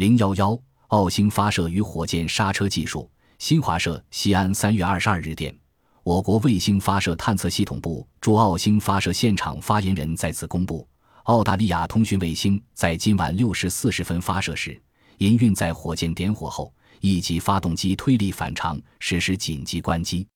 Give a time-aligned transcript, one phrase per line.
[0.00, 3.10] 零幺幺，澳星发射与火箭刹车技术。
[3.38, 5.54] 新华社西安三月二十二日电，
[6.02, 10.88] 我国卫星发射探测系统部驻澳星发射现场发言人在此公布，
[11.24, 14.80] 澳大利亚通讯卫星在今晚六时四十分发射时，
[15.18, 16.72] 因运载火箭点火后，
[17.02, 20.26] 一级发动机推力反常，实施紧急关机，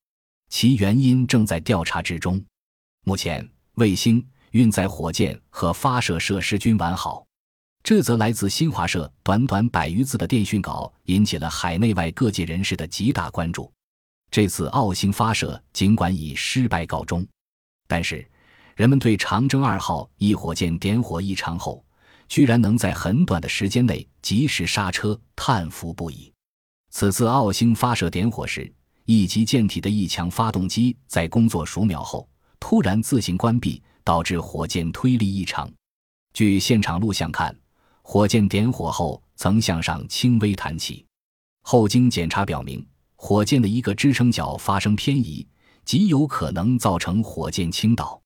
[0.51, 2.39] 其原因正在调查之中。
[3.07, 7.25] 目前，卫星运载火箭和发射设施均完好。
[7.85, 13.71] 这则来自新华社短短百余字的电讯稿引起了海内外各界人士的极大关注。
[14.31, 17.27] 这次澳星发射尽管以失败告终，
[17.87, 18.27] 但是
[18.75, 21.85] 人们对长征二号一火箭点火异常后，
[22.27, 26.33] 居然能在很短的时间内及时刹车，叹服不已。
[26.91, 28.73] 此次澳星发射点火时，
[29.05, 32.27] 一级舰体的一强发动机在工作数秒后
[32.59, 35.71] 突然自行关闭，导致火箭推力异常。
[36.33, 37.55] 据现场录像看。
[38.07, 41.05] 火箭点火后曾向上轻微弹起，
[41.63, 42.87] 后经检查表明，
[43.17, 45.45] 火箭的一个支撑角发生偏移，
[45.87, 48.21] 极有可能造成火箭倾倒。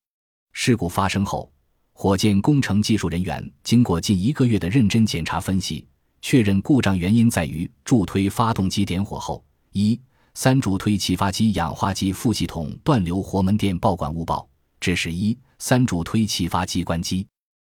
[0.53, 1.51] 事故发生后，
[1.93, 5.87] 火箭工程技术人员经过近一个月的认真检查分析，
[6.21, 9.99] 确认故障原因在于助推发动机点火后，一
[10.35, 14.47] 三助推气发机氧化剂副系统断流活门电报管误报，
[14.81, 17.25] 致使一三助推气发机关机，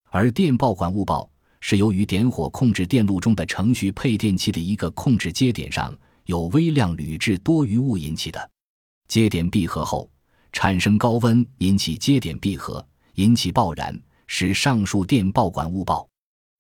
[0.08, 1.30] 而电报管误报。
[1.61, 8.50] 是由于点火控制电路中的程序配电器的一个控制接点上有微量铝制多余物引起的。
[9.08, 10.11] 接点闭合后
[10.53, 16.08] 产生高温，引起接点闭合，引起爆燃，使上述电爆管误爆。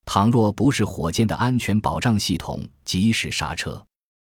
[0.04, 3.84] 倘若不是火箭的安全保障系统及时刹车，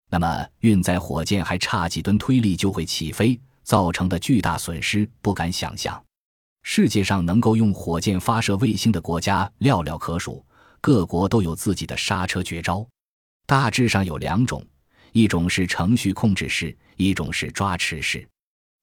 [0.10, 6.02] 那么运载火箭还差几吨推力就会起飞，造成的巨大损失不敢想象。
[6.62, 10.46] 世界上能够用火箭发射卫星的国家寥寥可数。
[10.84, 12.86] 各国都有自己的刹车绝招，
[13.46, 14.62] 大致上有两种，
[15.14, 18.28] 一种是程序控制式，一种是抓持式。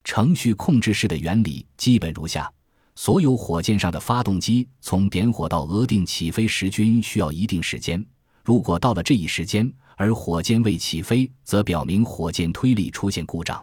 [0.02, 2.50] 程序控制式的原理基本如下：
[2.94, 8.02] 所有火箭上的发动机从点火到额定起飞时均需要一定时间，
[8.42, 13.62] 如果到了这一时间而火箭未起飞，则表明火箭推力出现故障。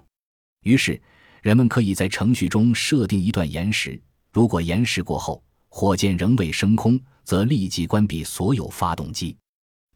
[0.62, 1.02] 于是，
[1.42, 4.00] 人们可以在程序中设定一段延时，
[4.32, 7.02] 如果延时过后，火箭仍未升空。
[7.28, 9.36] 则立即关闭所有发动机。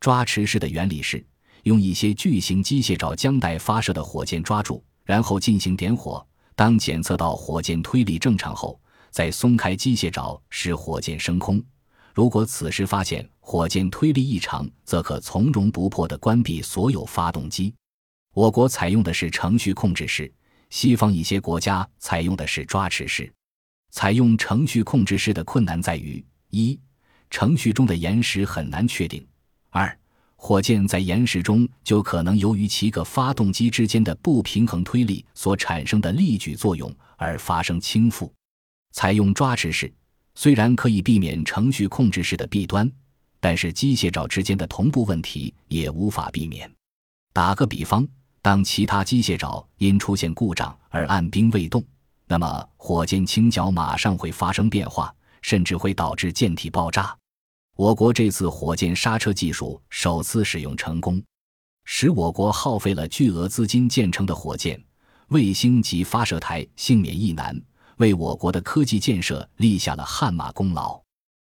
[0.01, 1.25] 抓持式的原理是
[1.63, 6.27] 用一些巨型机械爪将待发射的火箭抓住，然后进行点火。
[6.57, 8.77] 当检测到火箭推力正常后，
[9.11, 11.63] 再松开机械爪，使火箭升空。
[12.13, 17.73] 如果此时发现火箭推力异常，则可从容不迫地关闭所有发动机。
[18.33, 20.29] 我国采用的是程序控制式，
[20.69, 23.31] 西方一些国家采用的是抓持式。
[23.89, 26.77] 采用程序控制式的困难在于一。
[27.31, 29.25] 程序中的延时很难确定。
[29.71, 29.97] 二，
[30.35, 38.29] 火箭在延时中就可能由于其个发动机之间的不平衡推力所产生的力矩作用而发生倾覆。
[38.91, 39.91] 采用抓持式，
[40.35, 42.91] 虽然可以避免程序控制式的弊端，
[43.39, 46.69] 但是机械爪之间的同步问题也无法避免。
[47.31, 48.05] 打个比方，
[48.41, 51.81] 当其他机械爪因出现故障而按兵未动，
[52.27, 57.15] 那么火箭倾角马上会发生变化，甚至会导致舰体爆炸。
[57.81, 61.19] 我国这次火箭刹车技术首次使用成功，
[61.83, 64.79] 使我国耗费了巨额资金建成的火箭、
[65.29, 67.59] 卫星及发射台幸免一难，
[67.97, 71.01] 为我国的科技建设立下了汗马功劳。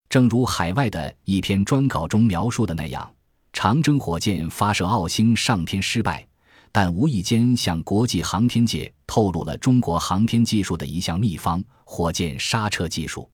[0.08, 3.12] 正如海外的一篇专稿中描述的那样，
[3.52, 6.24] 长征火箭发射澳星上天失败，
[6.70, 13.28] 但无意间向国际航天界透露了中国航天技术的一项秘方——火箭刹车技术。